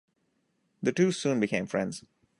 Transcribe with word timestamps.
The 0.81 0.91
two 0.93 1.11
soon 1.11 1.39
became 1.39 1.67
friends. 1.67 2.03